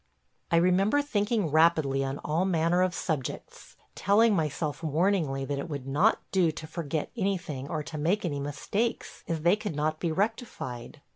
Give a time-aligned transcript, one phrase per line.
[0.49, 5.85] I remember thinking rapidly on all manner of subjects; telling myself warningly that it would
[5.85, 11.01] not do to forget anything or make any mistakes, as they could not be rectified.